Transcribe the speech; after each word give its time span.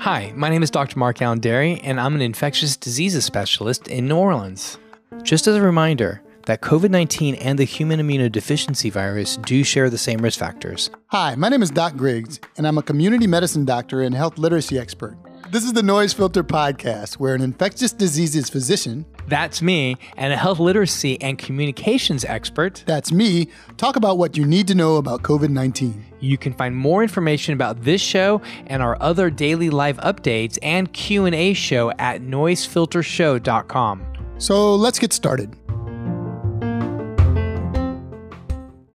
Hi, 0.00 0.32
my 0.34 0.48
name 0.48 0.62
is 0.62 0.70
Dr. 0.70 0.98
Mark 0.98 1.20
Alain 1.20 1.42
Dery, 1.42 1.78
and 1.84 2.00
I'm 2.00 2.14
an 2.14 2.22
infectious 2.22 2.74
diseases 2.74 3.26
specialist 3.26 3.86
in 3.86 4.08
New 4.08 4.16
Orleans. 4.16 4.78
Just 5.22 5.46
as 5.46 5.56
a 5.56 5.60
reminder, 5.60 6.22
that 6.46 6.62
COVID 6.62 6.88
19 6.88 7.34
and 7.34 7.58
the 7.58 7.64
human 7.64 8.00
immunodeficiency 8.00 8.90
virus 8.90 9.36
do 9.36 9.62
share 9.62 9.90
the 9.90 9.98
same 9.98 10.20
risk 10.20 10.38
factors. 10.38 10.88
Hi, 11.08 11.34
my 11.34 11.50
name 11.50 11.62
is 11.62 11.70
Doc 11.70 11.96
Griggs, 11.96 12.40
and 12.56 12.66
I'm 12.66 12.78
a 12.78 12.82
community 12.82 13.26
medicine 13.26 13.66
doctor 13.66 14.00
and 14.00 14.14
health 14.14 14.38
literacy 14.38 14.78
expert. 14.78 15.18
This 15.50 15.64
is 15.64 15.74
the 15.74 15.82
Noise 15.82 16.14
Filter 16.14 16.42
Podcast, 16.42 17.18
where 17.18 17.34
an 17.34 17.42
infectious 17.42 17.92
diseases 17.92 18.48
physician, 18.48 19.04
that's 19.28 19.60
me, 19.60 19.98
and 20.16 20.32
a 20.32 20.36
health 20.38 20.60
literacy 20.60 21.20
and 21.20 21.38
communications 21.38 22.24
expert, 22.24 22.84
that's 22.86 23.12
me, 23.12 23.48
talk 23.76 23.96
about 23.96 24.16
what 24.16 24.34
you 24.34 24.46
need 24.46 24.66
to 24.68 24.74
know 24.74 24.96
about 24.96 25.20
COVID 25.24 25.50
19. 25.50 26.09
You 26.20 26.38
can 26.38 26.52
find 26.52 26.76
more 26.76 27.02
information 27.02 27.54
about 27.54 27.82
this 27.82 28.00
show 28.00 28.40
and 28.66 28.82
our 28.82 28.96
other 29.00 29.30
daily 29.30 29.70
live 29.70 29.96
updates 29.98 30.58
and 30.62 30.92
Q&A 30.92 31.54
show 31.54 31.90
at 31.92 32.20
noisefiltershow.com. 32.20 34.06
So, 34.38 34.74
let's 34.74 34.98
get 34.98 35.12
started. 35.12 35.54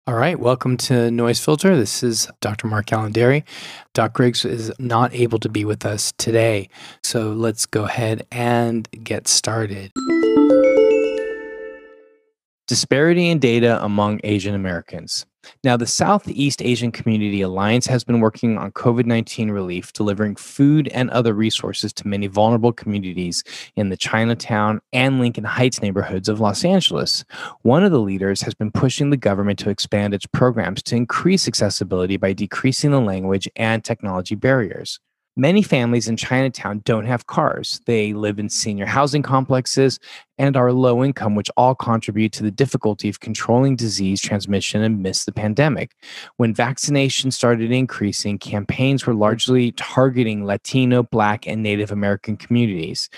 All 0.06 0.16
right, 0.16 0.40
welcome 0.40 0.76
to 0.78 1.08
Noise 1.10 1.38
Filter. 1.44 1.76
This 1.76 2.02
is 2.02 2.28
Dr. 2.40 2.66
Mark 2.66 2.90
Alain 2.90 3.12
Dery. 3.12 3.44
Doc 3.94 4.12
Griggs 4.12 4.44
is 4.44 4.72
not 4.80 5.14
able 5.14 5.38
to 5.38 5.48
be 5.48 5.64
with 5.64 5.86
us 5.86 6.12
today, 6.18 6.68
so 7.04 7.32
let's 7.32 7.64
go 7.64 7.84
ahead 7.84 8.26
and 8.32 8.88
get 9.04 9.28
started. 9.28 9.92
Disparity 12.66 13.28
in 13.28 13.38
data 13.38 13.82
among 13.84 14.20
Asian 14.24 14.54
Americans. 14.54 15.26
Now, 15.62 15.76
the 15.76 15.86
Southeast 15.86 16.62
Asian 16.62 16.92
Community 16.92 17.42
Alliance 17.42 17.86
has 17.86 18.04
been 18.04 18.20
working 18.20 18.58
on 18.58 18.72
COVID 18.72 19.06
19 19.06 19.50
relief, 19.50 19.92
delivering 19.92 20.36
food 20.36 20.88
and 20.88 21.10
other 21.10 21.34
resources 21.34 21.92
to 21.94 22.08
many 22.08 22.26
vulnerable 22.26 22.72
communities 22.72 23.44
in 23.76 23.88
the 23.88 23.96
Chinatown 23.96 24.80
and 24.92 25.20
Lincoln 25.20 25.44
Heights 25.44 25.82
neighborhoods 25.82 26.28
of 26.28 26.40
Los 26.40 26.64
Angeles. 26.64 27.24
One 27.62 27.84
of 27.84 27.92
the 27.92 28.00
leaders 28.00 28.42
has 28.42 28.54
been 28.54 28.70
pushing 28.70 29.10
the 29.10 29.16
government 29.16 29.58
to 29.60 29.70
expand 29.70 30.14
its 30.14 30.26
programs 30.26 30.82
to 30.84 30.96
increase 30.96 31.48
accessibility 31.48 32.16
by 32.16 32.32
decreasing 32.32 32.90
the 32.90 33.00
language 33.00 33.48
and 33.56 33.84
technology 33.84 34.34
barriers. 34.34 35.00
Many 35.36 35.62
families 35.62 36.08
in 36.08 36.16
Chinatown 36.16 36.82
don't 36.84 37.06
have 37.06 37.28
cars. 37.28 37.80
They 37.86 38.12
live 38.12 38.38
in 38.38 38.48
senior 38.48 38.84
housing 38.84 39.22
complexes 39.22 40.00
and 40.38 40.56
are 40.56 40.72
low 40.72 41.04
income, 41.04 41.34
which 41.34 41.50
all 41.56 41.74
contribute 41.74 42.32
to 42.32 42.42
the 42.42 42.50
difficulty 42.50 43.08
of 43.08 43.20
controlling 43.20 43.76
disease 43.76 44.20
transmission 44.20 44.82
amidst 44.82 45.26
the 45.26 45.32
pandemic. 45.32 45.92
When 46.36 46.52
vaccination 46.52 47.30
started 47.30 47.70
increasing, 47.70 48.38
campaigns 48.38 49.06
were 49.06 49.14
largely 49.14 49.72
targeting 49.72 50.44
Latino, 50.44 51.04
Black, 51.04 51.46
and 51.46 51.62
Native 51.62 51.92
American 51.92 52.36
communities 52.36 53.08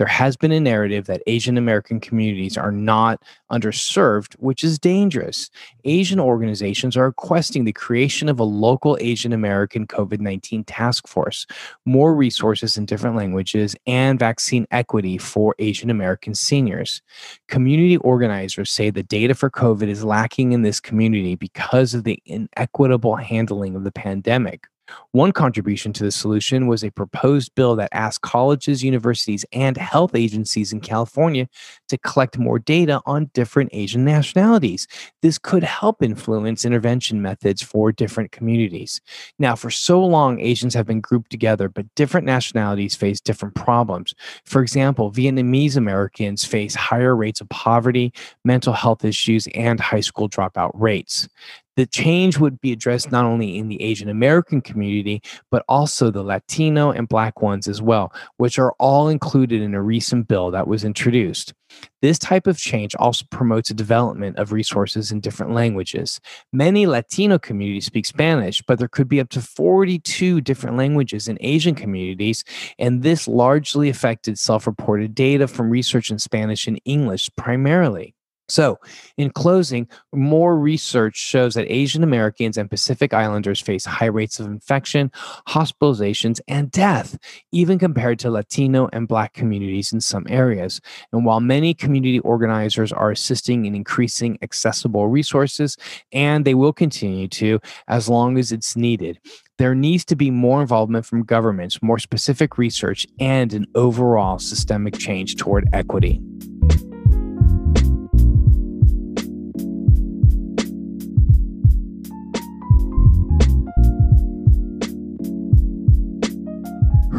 there 0.00 0.06
has 0.06 0.34
been 0.34 0.50
a 0.50 0.58
narrative 0.58 1.04
that 1.04 1.22
Asian 1.26 1.58
American 1.58 2.00
communities 2.00 2.56
are 2.56 2.72
not 2.72 3.22
underserved, 3.52 4.32
which 4.38 4.64
is 4.64 4.78
dangerous. 4.78 5.50
Asian 5.84 6.18
organizations 6.18 6.96
are 6.96 7.04
requesting 7.04 7.64
the 7.64 7.74
creation 7.74 8.30
of 8.30 8.40
a 8.40 8.44
local 8.44 8.96
Asian 9.02 9.30
American 9.30 9.86
COVID 9.86 10.20
19 10.20 10.64
task 10.64 11.06
force, 11.06 11.46
more 11.84 12.14
resources 12.14 12.78
in 12.78 12.86
different 12.86 13.14
languages, 13.14 13.76
and 13.86 14.18
vaccine 14.18 14.66
equity 14.70 15.18
for 15.18 15.54
Asian 15.58 15.90
American 15.90 16.34
seniors. 16.34 17.02
Community 17.48 17.98
organizers 17.98 18.70
say 18.70 18.88
the 18.88 19.02
data 19.02 19.34
for 19.34 19.50
COVID 19.50 19.88
is 19.88 20.02
lacking 20.02 20.52
in 20.52 20.62
this 20.62 20.80
community 20.80 21.34
because 21.34 21.92
of 21.92 22.04
the 22.04 22.22
inequitable 22.24 23.16
handling 23.16 23.76
of 23.76 23.84
the 23.84 23.92
pandemic. 23.92 24.66
One 25.12 25.32
contribution 25.32 25.92
to 25.94 26.04
the 26.04 26.12
solution 26.12 26.66
was 26.66 26.84
a 26.84 26.90
proposed 26.90 27.54
bill 27.54 27.74
that 27.76 27.90
asked 27.92 28.22
colleges, 28.22 28.84
universities, 28.84 29.44
and 29.52 29.76
health 29.76 30.14
agencies 30.14 30.72
in 30.72 30.80
California 30.80 31.48
to 31.88 31.98
collect 31.98 32.38
more 32.38 32.58
data 32.58 33.00
on 33.06 33.30
different 33.34 33.70
Asian 33.72 34.04
nationalities. 34.04 34.86
This 35.22 35.38
could 35.38 35.64
help 35.64 36.02
influence 36.02 36.64
intervention 36.64 37.20
methods 37.22 37.62
for 37.62 37.90
different 37.90 38.32
communities. 38.32 39.00
Now, 39.38 39.56
for 39.56 39.70
so 39.70 40.04
long, 40.04 40.40
Asians 40.40 40.74
have 40.74 40.86
been 40.86 41.00
grouped 41.00 41.30
together, 41.30 41.68
but 41.68 41.92
different 41.96 42.26
nationalities 42.26 42.94
face 42.94 43.20
different 43.20 43.54
problems. 43.54 44.14
For 44.44 44.62
example, 44.62 45.10
Vietnamese 45.10 45.76
Americans 45.76 46.44
face 46.44 46.74
higher 46.74 47.16
rates 47.16 47.40
of 47.40 47.48
poverty, 47.48 48.12
mental 48.44 48.72
health 48.72 49.04
issues, 49.04 49.48
and 49.54 49.80
high 49.80 50.00
school 50.00 50.28
dropout 50.28 50.70
rates 50.74 51.28
the 51.76 51.86
change 51.86 52.38
would 52.38 52.60
be 52.60 52.72
addressed 52.72 53.10
not 53.10 53.24
only 53.24 53.56
in 53.56 53.68
the 53.68 53.82
Asian 53.82 54.08
American 54.08 54.60
community, 54.60 55.22
but 55.50 55.64
also 55.68 56.10
the 56.10 56.22
Latino 56.22 56.90
and 56.90 57.08
Black 57.08 57.40
ones 57.42 57.68
as 57.68 57.80
well, 57.80 58.12
which 58.36 58.58
are 58.58 58.72
all 58.78 59.08
included 59.08 59.62
in 59.62 59.74
a 59.74 59.82
recent 59.82 60.28
bill 60.28 60.50
that 60.50 60.66
was 60.66 60.84
introduced. 60.84 61.54
This 62.02 62.18
type 62.18 62.46
of 62.46 62.58
change 62.58 62.94
also 62.96 63.24
promotes 63.30 63.70
a 63.70 63.74
development 63.74 64.36
of 64.36 64.52
resources 64.52 65.12
in 65.12 65.20
different 65.20 65.52
languages. 65.52 66.20
Many 66.52 66.86
Latino 66.86 67.38
communities 67.38 67.86
speak 67.86 68.06
Spanish, 68.06 68.62
but 68.62 68.78
there 68.78 68.88
could 68.88 69.08
be 69.08 69.20
up 69.20 69.28
to 69.30 69.40
42 69.40 70.40
different 70.40 70.76
languages 70.76 71.28
in 71.28 71.38
Asian 71.40 71.74
communities, 71.74 72.44
and 72.78 73.02
this 73.02 73.28
largely 73.28 73.88
affected 73.88 74.38
self 74.38 74.66
reported 74.66 75.14
data 75.14 75.46
from 75.46 75.70
research 75.70 76.10
in 76.10 76.18
Spanish 76.18 76.66
and 76.66 76.80
English 76.84 77.30
primarily. 77.36 78.14
So, 78.50 78.80
in 79.16 79.30
closing, 79.30 79.86
more 80.12 80.58
research 80.58 81.16
shows 81.16 81.54
that 81.54 81.72
Asian 81.72 82.02
Americans 82.02 82.56
and 82.56 82.68
Pacific 82.68 83.14
Islanders 83.14 83.60
face 83.60 83.84
high 83.84 84.06
rates 84.06 84.40
of 84.40 84.46
infection, 84.46 85.12
hospitalizations, 85.46 86.40
and 86.48 86.68
death, 86.72 87.16
even 87.52 87.78
compared 87.78 88.18
to 88.18 88.30
Latino 88.30 88.88
and 88.92 89.06
Black 89.06 89.34
communities 89.34 89.92
in 89.92 90.00
some 90.00 90.26
areas. 90.28 90.80
And 91.12 91.24
while 91.24 91.38
many 91.38 91.74
community 91.74 92.18
organizers 92.20 92.92
are 92.92 93.12
assisting 93.12 93.66
in 93.66 93.76
increasing 93.76 94.36
accessible 94.42 95.06
resources, 95.06 95.76
and 96.12 96.44
they 96.44 96.54
will 96.54 96.72
continue 96.72 97.28
to 97.28 97.60
as 97.86 98.08
long 98.08 98.36
as 98.36 98.50
it's 98.50 98.74
needed, 98.74 99.20
there 99.58 99.76
needs 99.76 100.04
to 100.06 100.16
be 100.16 100.32
more 100.32 100.60
involvement 100.60 101.06
from 101.06 101.22
governments, 101.22 101.80
more 101.82 102.00
specific 102.00 102.58
research, 102.58 103.06
and 103.20 103.52
an 103.52 103.66
overall 103.76 104.40
systemic 104.40 104.98
change 104.98 105.36
toward 105.36 105.68
equity. 105.72 106.20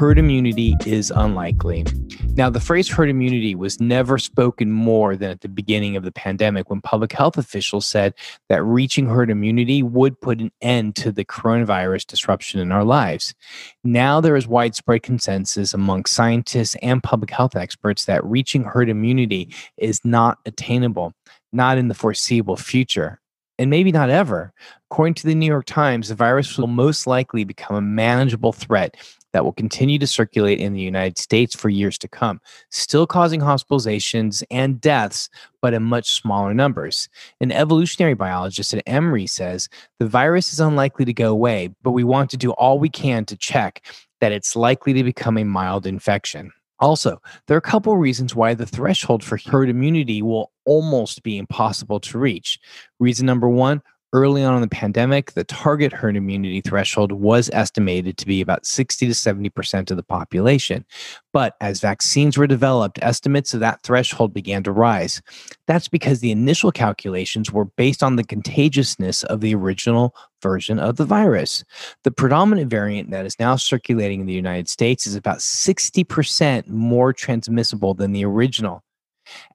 Herd 0.02 0.18
immunity 0.18 0.76
is 0.84 1.14
unlikely. 1.16 1.86
Now, 2.30 2.50
the 2.50 2.60
phrase 2.60 2.90
herd 2.90 3.08
immunity 3.08 3.54
was 3.54 3.80
never 3.80 4.18
spoken 4.18 4.72
more 4.72 5.16
than 5.16 5.30
at 5.30 5.42
the 5.42 5.48
beginning 5.48 5.96
of 5.96 6.04
the 6.04 6.12
pandemic 6.12 6.72
when 6.72 6.82
public 6.82 7.12
health 7.12 7.38
officials 7.38 7.86
said 7.86 8.16
that 8.50 8.64
reaching 8.64 9.06
herd 9.06 9.30
immunity 9.30 9.84
would 9.84 10.20
put 10.20 10.42
an 10.42 10.50
end 10.60 10.96
to 10.96 11.12
the 11.12 11.24
coronavirus 11.24 12.08
disruption 12.08 12.60
in 12.60 12.72
our 12.72 12.84
lives. 12.84 13.36
Now, 13.84 14.20
there 14.20 14.36
is 14.36 14.48
widespread 14.48 15.04
consensus 15.04 15.72
among 15.72 16.06
scientists 16.06 16.76
and 16.82 17.04
public 17.04 17.30
health 17.30 17.56
experts 17.56 18.06
that 18.06 18.26
reaching 18.26 18.64
herd 18.64 18.90
immunity 18.90 19.54
is 19.78 20.04
not 20.04 20.40
attainable, 20.48 21.14
not 21.54 21.78
in 21.78 21.90
the 21.90 21.94
foreseeable 21.94 22.58
future 22.58 23.21
and 23.62 23.70
maybe 23.70 23.92
not 23.92 24.10
ever. 24.10 24.52
According 24.90 25.14
to 25.14 25.28
the 25.28 25.36
New 25.36 25.46
York 25.46 25.68
Times, 25.68 26.10
the 26.10 26.16
virus 26.16 26.58
will 26.58 26.66
most 26.66 27.06
likely 27.06 27.44
become 27.44 27.76
a 27.76 27.82
manageable 27.82 28.52
threat 28.52 28.98
that 29.34 29.46
will 29.46 29.54
continue 29.54 30.00
to 30.00 30.08
circulate 30.08 30.60
in 30.60 30.74
the 30.74 30.82
United 30.82 31.20
States 31.20 31.56
for 31.56 31.70
years 31.70 31.96
to 32.00 32.08
come, 32.08 32.42
still 32.72 33.06
causing 33.06 33.40
hospitalizations 33.40 34.44
and 34.50 34.82
deaths, 34.82 35.30
but 35.62 35.76
in 35.76 35.84
much 35.84 36.10
smaller 36.10 36.56
numbers. 36.56 37.08
An 37.40 37.52
evolutionary 37.52 38.16
biologist 38.16 38.74
at 38.74 38.84
Emory 38.88 39.28
says 39.28 39.70
the 40.00 40.08
virus 40.08 40.52
is 40.52 40.60
unlikely 40.60 41.06
to 41.06 41.14
go 41.14 41.30
away, 41.30 41.70
but 41.84 41.92
we 41.92 42.04
want 42.04 42.32
to 42.32 42.38
do 42.38 42.52
all 42.54 42.80
we 42.80 42.90
can 42.90 43.26
to 43.26 43.38
check 43.38 43.86
that 44.22 44.32
it's 44.32 44.56
likely 44.56 44.92
to 44.94 45.04
become 45.04 45.38
a 45.38 45.46
mild 45.46 45.86
infection. 45.86 46.52
Also, 46.80 47.22
there 47.46 47.56
are 47.56 47.60
a 47.60 47.62
couple 47.62 47.96
reasons 47.96 48.36
why 48.36 48.56
the 48.56 48.66
threshold 48.66 49.24
for 49.24 49.38
herd 49.38 49.70
immunity 49.70 50.24
will 50.24 50.51
almost 50.66 51.24
be 51.24 51.38
impossible 51.38 52.00
to 52.02 52.18
reach. 52.18 52.60
Reason 53.00 53.26
number 53.26 53.50
one 53.50 53.82
Early 54.14 54.44
on 54.44 54.56
in 54.56 54.62
the 54.62 54.68
pandemic, 54.68 55.32
the 55.32 55.46
target 55.46 55.94
herd 55.94 56.18
immunity 56.18 56.60
threshold 56.60 57.14
was 57.14 57.50
estimated 57.54 58.18
to 58.18 58.26
be 58.26 58.42
about 58.42 58.66
60 58.66 59.08
to 59.08 59.14
70% 59.14 59.90
of 59.90 59.96
the 59.96 60.04
population. 60.04 60.84
But 61.32 61.56
as 61.62 61.80
vaccines 61.80 62.38
were 62.38 62.46
developed, 62.46 63.00
estimates 63.02 63.54
of 63.54 63.62
that 63.62 63.84
threshold 63.84 64.34
began 64.34 64.64
to 64.64 64.74
rise. 64.74 65.22
That's 65.66 65.88
because 65.88 66.20
the 66.20 66.32
initial 66.32 66.74
calculations 66.74 67.54
were 67.54 67.64
based 67.64 68.04
on 68.04 68.18
the 68.18 68.26
contagiousness 68.26 69.24
of 69.24 69.40
the 69.40 69.56
original 69.56 70.14
version 70.42 70.78
of 70.78 70.98
the 70.98 71.06
virus. 71.06 71.64
The 72.04 72.12
predominant 72.12 72.70
variant 72.70 73.12
that 73.12 73.26
is 73.26 73.40
now 73.40 73.56
circulating 73.56 74.20
in 74.20 74.28
the 74.28 74.34
United 74.34 74.68
States 74.68 75.08
is 75.08 75.16
about 75.16 75.38
60% 75.38 76.68
more 76.68 77.14
transmissible 77.14 77.94
than 77.94 78.12
the 78.12 78.26
original. 78.26 78.84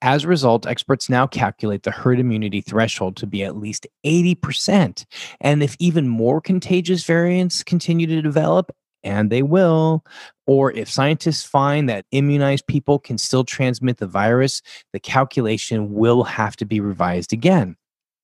As 0.03 0.25
a 0.25 0.29
result, 0.29 0.67
experts 0.67 1.09
now 1.09 1.27
calculate 1.27 1.83
the 1.83 1.91
herd 1.91 2.21
immunity 2.21 2.61
threshold 2.61 3.17
to 3.17 3.27
be 3.27 3.43
at 3.43 3.57
least 3.57 3.87
80%. 4.05 5.05
And 5.41 5.63
if 5.63 5.77
even 5.79 6.09
more 6.09 6.41
contagious 6.41 7.05
variants 7.05 7.63
continue 7.63 8.07
to 8.07 8.23
develop, 8.23 8.71
and 9.03 9.31
they 9.31 9.43
will, 9.43 10.05
or 10.47 10.73
if 10.73 10.91
scientists 10.91 11.45
find 11.45 11.89
that 11.89 12.07
immunized 12.11 12.67
people 12.67 12.99
can 12.99 13.19
still 13.19 13.45
transmit 13.45 13.99
the 13.99 14.07
virus, 14.07 14.63
the 14.93 15.01
calculation 15.01 15.93
will 15.93 16.25
have 16.25 16.57
to 16.57 16.65
be 16.65 16.81
revised 16.81 17.33
again 17.33 17.77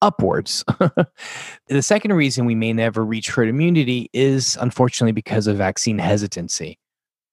upwards. 0.03 0.65
the 1.69 1.81
second 1.81 2.13
reason 2.13 2.45
we 2.45 2.57
may 2.57 2.73
never 2.73 3.05
reach 3.05 3.31
herd 3.31 3.49
immunity 3.49 4.11
is 4.13 4.59
unfortunately 4.61 5.13
because 5.13 5.47
of 5.47 5.57
vaccine 5.57 5.99
hesitancy. 5.99 6.79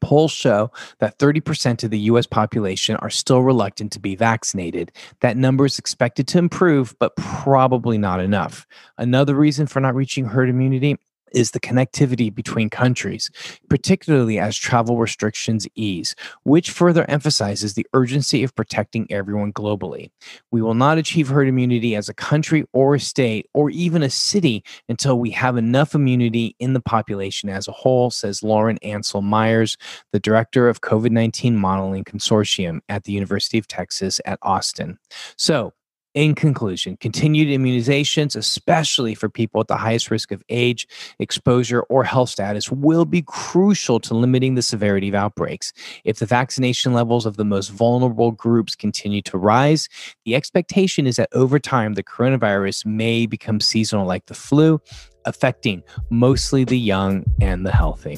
Polls 0.01 0.31
show 0.31 0.72
that 1.00 1.18
30% 1.18 1.84
of 1.84 1.92
the 1.92 2.00
US 2.00 2.25
population 2.25 2.96
are 2.98 3.10
still 3.10 3.42
reluctant 3.42 3.92
to 3.94 4.00
be 4.00 4.16
vaccinated. 4.16 4.92
That 5.22 5.38
number 5.38 5.66
is 5.66 5.80
expected 5.80 6.28
to 6.30 6.38
improve, 6.38 6.96
but 7.00 7.16
probably 7.16 7.98
not 7.98 8.19
enough. 8.19 8.66
Another 8.98 9.36
reason 9.36 9.68
for 9.68 9.80
not 9.80 9.96
reaching 9.96 10.25
herd 10.25 10.50
immunity 10.50 10.98
is 11.31 11.52
the 11.52 11.60
connectivity 11.60 12.34
between 12.34 12.70
countries, 12.70 13.30
particularly 13.70 14.40
as 14.40 14.58
travel 14.58 14.98
restrictions 14.98 15.68
ease, 15.76 16.16
which 16.44 16.72
further 16.72 17.06
emphasizes 17.10 17.74
the 17.74 17.88
urgency 17.94 18.44
of 18.44 18.56
protecting 18.56 19.08
everyone 19.12 19.54
globally. 19.54 20.12
We 20.52 20.62
will 20.62 20.74
not 20.74 20.98
achieve 20.98 21.30
herd 21.30 21.48
immunity 21.48 21.96
as 21.96 22.10
a 22.10 22.14
country 22.14 22.66
or 22.74 22.96
a 22.96 23.00
state 23.00 23.48
or 23.54 23.70
even 23.70 24.04
a 24.04 24.10
city 24.10 24.64
until 24.88 25.20
we 25.20 25.31
have 25.31 25.58
enough 25.58 25.96
immunity 25.96 26.56
in 26.60 26.74
the 26.74 26.81
population 26.81 27.50
as 27.50 27.68
a 27.68 27.72
whole, 27.72 28.10
says 28.10 28.44
Lauren 28.44 28.80
Ancel 28.84 29.24
Myers, 29.24 29.78
the 30.12 30.20
director 30.20 30.68
of 30.68 30.81
COVID 30.81 31.12
19 31.12 31.56
Modeling 31.56 32.04
Consortium 32.04 32.80
at 32.90 33.04
the 33.04 33.14
University 33.14 33.58
of 33.58 33.68
Texas 33.68 34.20
at 34.26 34.40
Austin. 34.42 34.98
So, 35.38 35.74
in 36.13 36.35
conclusion, 36.35 36.97
continued 36.97 37.47
immunizations, 37.47 38.35
especially 38.35 39.13
for 39.13 39.29
people 39.29 39.61
at 39.61 39.67
the 39.67 39.77
highest 39.77 40.09
risk 40.09 40.31
of 40.31 40.44
age, 40.50 40.88
exposure, 41.19 41.81
or 41.83 42.03
health 42.03 42.29
status, 42.29 42.71
will 42.71 43.06
be 43.06 43.21
crucial 43.21 44.00
to 44.00 44.13
limiting 44.13 44.56
the 44.56 44.61
severity 44.61 45.09
of 45.09 45.15
outbreaks. 45.15 45.71
If 46.03 46.19
the 46.19 46.25
vaccination 46.25 46.94
levels 46.94 47.25
of 47.25 47.38
the 47.38 47.45
most 47.45 47.69
vulnerable 47.69 48.31
groups 48.31 48.75
continue 48.75 49.21
to 49.23 49.38
rise, 49.38 49.88
the 50.25 50.35
expectation 50.35 51.06
is 51.07 51.17
that 51.17 51.29
over 51.33 51.59
time, 51.59 51.94
the 51.94 52.03
coronavirus 52.03 52.85
may 52.85 53.25
become 53.25 53.59
seasonal 53.59 54.06
like 54.06 54.25
the 54.25 54.33
flu, 54.33 54.81
affecting 55.25 55.83
mostly 56.09 56.63
the 56.63 56.79
young 56.79 57.23
and 57.41 57.65
the 57.65 57.71
healthy. 57.71 58.17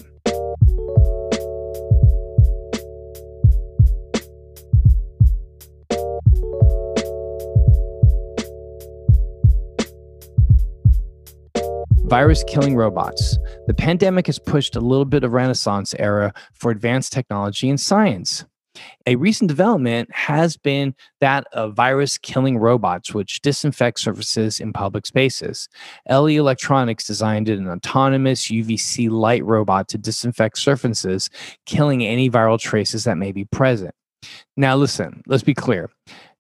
Virus 12.12 12.44
killing 12.44 12.76
robots. 12.76 13.40
The 13.68 13.74
pandemic 13.74 14.26
has 14.26 14.38
pushed 14.38 14.76
a 14.76 14.82
little 14.82 15.06
bit 15.06 15.24
of 15.24 15.32
renaissance 15.32 15.96
era 15.98 16.34
for 16.54 16.70
advanced 16.70 17.14
technology 17.14 17.70
and 17.70 17.80
science. 17.80 18.44
A 19.08 19.16
recent 19.16 19.48
development 19.48 20.14
has 20.14 20.58
been 20.58 20.94
that 21.22 21.46
of 21.54 21.74
virus 21.74 22.18
killing 22.18 22.58
robots, 22.58 23.14
which 23.14 23.40
disinfect 23.40 23.98
surfaces 24.02 24.60
in 24.60 24.74
public 24.74 25.06
spaces. 25.06 25.70
LG 26.10 26.36
Electronics 26.36 27.08
designed 27.08 27.48
an 27.48 27.70
autonomous 27.70 28.48
UVC 28.50 29.10
light 29.10 29.46
robot 29.46 29.88
to 29.88 29.98
disinfect 29.98 30.58
surfaces, 30.58 31.30
killing 31.66 32.04
any 32.04 32.30
viral 32.30 32.60
traces 32.60 33.06
that 33.06 33.18
may 33.18 33.32
be 33.32 33.46
present. 33.46 33.96
Now, 34.58 34.76
listen, 34.76 35.24
let's 35.28 35.44
be 35.44 35.54
clear 35.54 35.90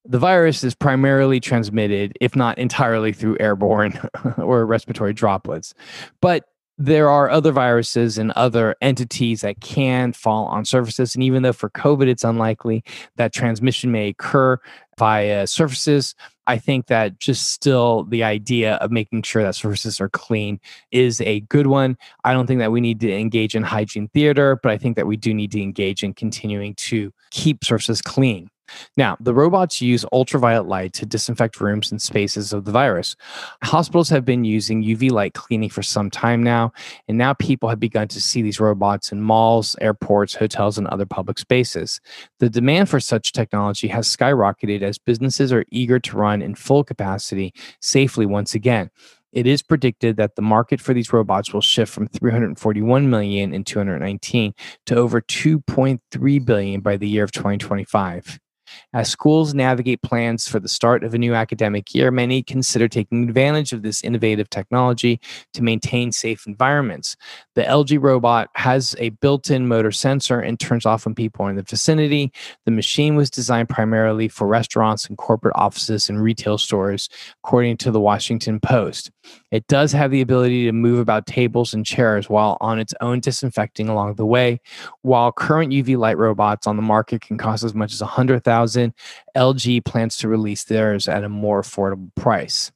the 0.06 0.20
virus 0.20 0.64
is 0.64 0.76
primarily 0.76 1.40
transmitted, 1.40 2.18
if 2.20 2.36
not 2.36 2.58
entirely, 2.58 3.14
through 3.14 3.38
airborne 3.40 4.00
or 4.38 4.66
respiratory 4.66 5.14
droplets. 5.14 5.74
But 6.22 6.46
there 6.78 7.10
are 7.10 7.30
other 7.30 7.52
viruses 7.52 8.18
and 8.18 8.32
other 8.32 8.76
entities 8.82 9.42
that 9.42 9.62
can 9.62 10.14
fall 10.14 10.46
on 10.48 10.66
surfaces. 10.66 11.14
And 11.14 11.24
even 11.24 11.44
though 11.44 11.54
for 11.54 11.70
COVID 11.70 12.08
it's 12.08 12.24
unlikely 12.24 12.84
that 13.18 13.34
transmission 13.34 13.92
may 13.92 14.10
occur 14.10 14.58
via 14.98 15.46
surfaces, 15.46 16.16
I 16.48 16.58
think 16.58 16.88
that 16.88 17.20
just 17.20 17.52
still 17.52 18.04
the 18.06 18.24
idea 18.24 18.76
of 18.76 18.92
making 18.92 19.22
sure 19.24 19.44
that 19.44 19.56
surfaces 19.56 20.02
are 20.02 20.10
clean 20.10 20.60
is 20.92 21.22
a 21.22 21.42
good 21.42 21.68
one. 21.68 21.98
I 22.24 22.34
don't 22.34 22.48
think 22.48 22.60
that 22.60 22.72
we 22.72 22.82
need 22.82 23.00
to 23.02 23.14
engage 23.14 23.56
in 23.56 23.64
hygiene 23.64 24.08
theater, 24.08 24.60
but 24.62 24.72
I 24.72 24.78
think 24.78 24.96
that 24.96 25.08
we 25.08 25.18
do 25.18 25.34
need 25.34 25.52
to 25.52 25.62
engage 25.62 26.04
in 26.04 26.14
continuing 26.14 26.74
to 26.76 27.14
keep 27.30 27.64
surfaces 27.64 28.02
clean. 28.02 28.50
Now, 28.98 29.18
the 29.20 29.34
robots 29.34 29.82
use 29.82 30.06
ultraviolet 30.12 30.68
light 30.68 30.94
to 30.94 31.06
disinfect 31.06 31.60
rooms 31.60 31.92
and 31.92 32.02
spaces 32.02 32.54
of 32.54 32.66
the 32.66 32.72
virus. 32.72 33.16
Hospitals 33.64 34.10
have 34.10 34.26
been 34.26 34.44
using 34.44 34.84
UV 34.84 35.12
light 35.12 35.34
cleaning 35.34 35.70
for 35.70 35.84
some 35.84 36.10
time 36.10 36.44
now, 36.44 36.72
and 37.08 37.18
now 37.18 37.34
people 37.34 37.70
have 37.70 37.80
begun 37.80 38.08
to 38.10 38.22
see 38.22 38.42
these 38.42 38.60
robots 38.60 39.12
in 39.12 39.22
malls, 39.22 39.76
airports, 39.82 40.36
hotels, 40.36 40.78
and 40.78 40.88
other 40.88 41.06
public 41.06 41.40
spaces. 41.40 42.00
The 42.40 42.50
demand 42.50 42.90
for 42.90 43.00
such 43.00 43.32
technology 43.32 43.88
has 43.88 44.08
skyrocketed 44.08 44.82
as 44.82 44.98
businesses 44.98 45.52
are 45.54 45.66
eager 45.72 46.00
to 46.00 46.18
run 46.18 46.42
in 46.42 46.56
full 46.56 46.84
capacity 46.84 47.54
safely 47.80 48.26
once 48.26 48.56
again 48.56 48.90
it 49.32 49.48
is 49.48 49.62
predicted 49.62 50.18
that 50.18 50.36
the 50.36 50.42
market 50.42 50.82
for 50.82 50.94
these 50.94 51.14
robots 51.14 51.54
will 51.54 51.62
shift 51.62 51.92
from 51.94 52.08
341 52.08 53.10
million 53.10 53.54
in 53.54 53.64
2019 53.64 54.54
to 54.88 54.96
over 54.96 55.22
2.3 55.22 56.46
billion 56.46 56.82
by 56.82 56.98
the 56.98 57.08
year 57.08 57.24
of 57.24 57.32
2025. 57.32 58.40
As 58.94 59.10
schools 59.10 59.54
navigate 59.54 60.02
plans 60.02 60.48
for 60.48 60.60
the 60.60 60.68
start 60.68 61.04
of 61.04 61.14
a 61.14 61.18
new 61.18 61.34
academic 61.34 61.96
year, 61.96 62.12
many 62.12 62.44
consider 62.44 62.88
taking 62.88 63.24
advantage 63.28 63.74
of 63.74 63.84
this 63.84 64.04
innovative 64.04 64.50
technology 64.50 65.20
to 65.54 65.64
maintain 65.64 66.12
safe 66.12 66.46
environments. 66.46 67.16
The 67.56 67.64
LG 67.64 68.02
robot 68.02 68.50
has 68.56 68.96
a 69.00 69.10
built 69.10 69.50
in 69.50 69.68
motor 69.68 69.92
sensor 69.92 70.40
and 70.40 70.60
turns 70.60 70.86
off 70.86 71.06
when 71.06 71.16
people 71.16 71.46
are 71.46 71.50
in 71.50 71.56
the 71.56 71.64
vicinity. 71.64 72.32
The 72.66 72.72
machine 72.72 73.16
was 73.16 73.30
designed 73.30 73.70
primarily 73.70 74.28
for 74.28 74.48
restaurants 74.48 75.06
and 75.06 75.18
corporate 75.18 75.56
offices 75.56 76.10
and 76.10 76.22
retail 76.22 76.58
stores, 76.58 77.10
according 77.44 77.78
to 77.78 77.92
the 77.92 78.00
Washington 78.00 78.60
Post. 78.60 79.12
It 79.52 79.68
does 79.68 79.92
have 79.92 80.12
the 80.12 80.22
ability 80.22 80.66
to 80.66 80.72
move 80.72 81.00
about 81.00 81.26
tables 81.26 81.74
and 81.74 81.86
chairs 81.86 82.30
while 82.30 82.58
on 82.62 82.80
its 82.80 82.94
own 83.02 83.20
disinfecting 83.20 83.90
along 83.90 84.16
the 84.16 84.26
way. 84.26 84.62
While 85.02 85.32
current 85.32 85.72
UV 85.72 85.98
light 85.98 86.18
robots 86.18 86.68
on 86.68 86.76
the 86.76 86.82
market 86.82 87.22
can 87.22 87.38
cost 87.38 87.64
as 87.64 87.74
much 87.74 87.94
as 87.94 88.02
100,000 88.02 88.94
LG 89.36 89.86
plans 89.86 90.18
to 90.18 90.28
release 90.28 90.64
theirs 90.64 91.08
at 91.08 91.24
a 91.24 91.30
more 91.30 91.62
affordable 91.62 92.14
price. 92.16 92.72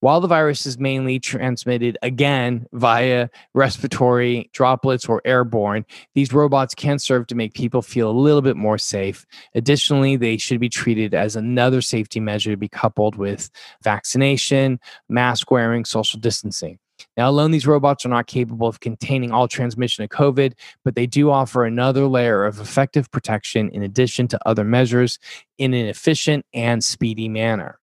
While 0.00 0.20
the 0.20 0.28
virus 0.28 0.66
is 0.66 0.78
mainly 0.78 1.18
transmitted 1.18 1.96
again 2.02 2.66
via 2.72 3.28
respiratory 3.54 4.50
droplets 4.52 5.06
or 5.06 5.22
airborne, 5.24 5.86
these 6.14 6.34
robots 6.34 6.74
can 6.74 6.98
serve 6.98 7.26
to 7.28 7.34
make 7.34 7.54
people 7.54 7.80
feel 7.80 8.10
a 8.10 8.12
little 8.12 8.42
bit 8.42 8.56
more 8.56 8.76
safe. 8.76 9.24
Additionally, 9.54 10.16
they 10.16 10.36
should 10.36 10.60
be 10.60 10.68
treated 10.68 11.14
as 11.14 11.34
another 11.34 11.80
safety 11.80 12.20
measure 12.20 12.50
to 12.50 12.56
be 12.58 12.68
coupled 12.68 13.16
with 13.16 13.50
vaccination, 13.82 14.78
mask 15.08 15.50
wearing, 15.50 15.84
social 15.86 16.20
distancing. 16.20 16.78
Now, 17.16 17.30
alone, 17.30 17.50
these 17.50 17.66
robots 17.66 18.04
are 18.04 18.10
not 18.10 18.26
capable 18.26 18.68
of 18.68 18.80
containing 18.80 19.32
all 19.32 19.48
transmission 19.48 20.04
of 20.04 20.10
COVID, 20.10 20.52
but 20.84 20.94
they 20.94 21.06
do 21.06 21.30
offer 21.30 21.64
another 21.64 22.06
layer 22.06 22.44
of 22.44 22.60
effective 22.60 23.10
protection 23.10 23.70
in 23.70 23.82
addition 23.82 24.28
to 24.28 24.38
other 24.46 24.64
measures 24.64 25.18
in 25.58 25.74
an 25.74 25.86
efficient 25.86 26.44
and 26.52 26.84
speedy 26.84 27.28
manner. 27.28 27.78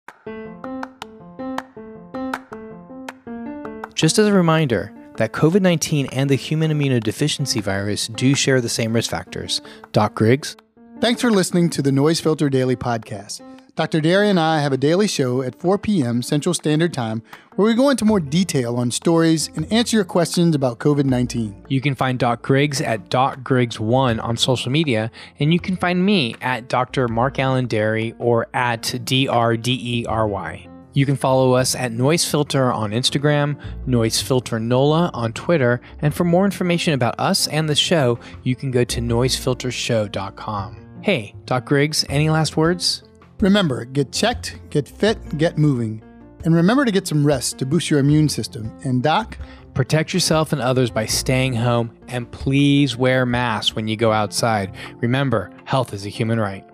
Just 4.03 4.19
as 4.19 4.27
a 4.27 4.33
reminder, 4.33 4.93
that 5.15 5.31
COVID 5.31 5.61
19 5.61 6.07
and 6.07 6.29
the 6.29 6.35
human 6.35 6.73
immunodeficiency 6.73 7.63
virus 7.63 8.09
do 8.09 8.35
share 8.35 8.61
the 8.61 8.69
same 8.69 8.95
risk 8.95 9.09
factors. 9.09 9.61
Doc 9.93 10.17
Griggs? 10.17 10.57
Thanks 11.01 11.21
for 11.21 11.31
listening 11.31 11.71
to 11.71 11.83
the 11.83 11.93
Noise 11.93 12.19
Filter 12.19 12.51
Daily 12.51 12.75
Podcast. 12.75 13.43
Dr. 13.77 14.01
Dery 14.01 14.29
and 14.29 14.41
I 14.41 14.59
have 14.59 14.73
a 14.73 14.77
daily 14.77 15.07
show 15.07 15.43
at 15.43 15.55
4 15.55 15.79
p.m. 15.79 16.21
Central 16.21 16.53
Standard 16.53 16.93
Time 16.93 17.23
where 17.55 17.67
we 17.67 17.75
go 17.75 17.91
into 17.91 18.05
more 18.05 18.19
detail 18.19 18.75
on 18.75 18.91
stories 18.91 19.49
and 19.55 19.73
answer 19.73 19.99
your 19.99 20.05
questions 20.05 20.57
about 20.57 20.81
COVID 20.81 21.05
19. 21.05 21.67
You 21.69 21.81
can 21.81 21.95
find 21.95 22.19
Doc 22.19 22.43
Griggs 22.43 22.81
at 22.81 23.09
Doc 23.09 23.43
Griggs1 23.45 24.21
on 24.21 24.37
social 24.37 24.73
media, 24.73 25.13
and 25.39 25.53
you 25.53 25.61
can 25.61 25.77
find 25.77 26.05
me 26.05 26.35
at 26.41 26.69
Dr. 26.69 27.07
Mark 27.07 27.39
Alain 27.39 27.69
Dery 27.69 28.17
or 28.19 28.49
at 28.53 28.83
DRDERY. 28.83 30.72
You 30.95 31.07
can 31.07 31.17
follow 31.17 31.53
us 31.53 31.75
at 31.75 31.93
Noise 31.93 32.31
Filter 32.31 32.73
on 32.73 32.91
Instagram, 32.91 33.59
Noise 33.87 34.21
Filter 34.21 34.61
NOLA 34.61 35.11
on 35.15 35.33
Twitter, 35.33 35.81
and 36.01 36.15
for 36.15 36.25
more 36.25 36.45
information 36.45 36.93
about 36.93 37.19
us 37.19 37.49
and 37.49 37.69
the 37.69 37.75
show, 37.75 38.19
you 38.43 38.55
can 38.55 38.71
go 38.71 38.85
to 38.85 39.01
noisefiltershow.com. 39.01 40.77
Hey, 41.01 41.35
Doc 41.47 41.65
Griggs, 41.65 42.05
any 42.09 42.31
last 42.31 42.57
words? 42.57 43.05
Remember, 43.41 43.85
get 43.85 44.13
checked, 44.13 44.59
get 44.71 44.87
fit, 44.87 45.39
get 45.39 45.59
moving. 45.59 46.03
And 46.45 46.55
remember 46.55 46.85
to 46.85 46.93
get 46.93 47.09
some 47.09 47.27
rest 47.27 47.59
to 47.59 47.67
boost 47.67 47.91
your 47.91 48.01
immune 48.01 48.29
system. 48.29 48.73
And, 48.85 49.03
Doc? 49.03 49.39
Protect 49.75 50.13
yourself 50.13 50.53
and 50.53 50.61
others 50.61 50.91
by 50.91 51.07
staying 51.07 51.55
home 51.55 51.97
and 52.09 52.31
please 52.31 52.97
wear 52.97 53.25
masks 53.25 53.75
when 53.75 53.89
you 53.89 53.97
go 53.97 54.13
outside. 54.13 54.75
Remember, 54.97 55.51
health 55.65 55.95
is 55.95 56.05
a 56.05 56.11
human 56.11 56.39
right. 56.39 56.65